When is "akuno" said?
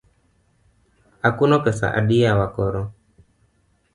1.27-1.55